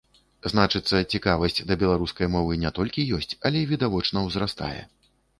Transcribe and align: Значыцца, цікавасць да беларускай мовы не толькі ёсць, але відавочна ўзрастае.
Значыцца, 0.51 1.01
цікавасць 1.17 1.59
да 1.71 1.75
беларускай 1.83 2.27
мовы 2.35 2.57
не 2.63 2.71
толькі 2.77 3.05
ёсць, 3.17 3.29
але 3.49 3.61
відавочна 3.73 4.23
ўзрастае. 4.29 4.81